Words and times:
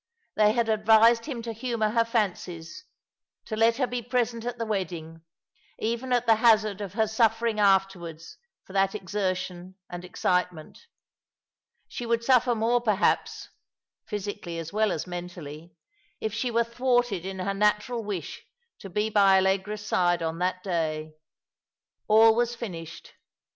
They 0.33 0.53
had 0.53 0.67
advised 0.67 1.25
him 1.25 1.43
to 1.43 1.53
humour 1.53 1.89
her 1.91 2.03
fancies, 2.03 2.85
to 3.45 3.55
let 3.55 3.77
her 3.77 3.85
be 3.85 4.01
present 4.01 4.45
at 4.45 4.57
the 4.57 4.65
wedding, 4.65 5.21
even 5.77 6.11
at 6.11 6.25
the 6.25 6.37
hazard 6.37 6.81
of 6.81 6.93
her 6.93 7.05
suffering 7.05 7.59
afterwards 7.59 8.37
for 8.65 8.73
that 8.73 8.95
exertion 8.95 9.75
and 9.91 10.03
excitement. 10.03 10.87
She 11.87 12.07
would 12.07 12.23
suffer 12.23 12.55
more 12.55 12.81
perhaps— 12.81 13.49
physically 14.09 14.57
as 14.57 14.73
well 14.73 14.91
as 14.91 15.05
mentally— 15.05 15.75
if 16.19 16.33
she 16.33 16.49
were 16.49 16.63
thwarted 16.63 17.23
in 17.23 17.37
her 17.37 17.53
natural 17.53 18.03
wish 18.03 18.43
to 18.79 18.89
be 18.89 19.11
by 19.11 19.37
Allegra's 19.37 19.85
side 19.85 20.23
on 20.23 20.39
that 20.39 20.63
day. 20.63 21.13
All 22.07 22.33
was 22.33 22.55
finished. 22.55 23.13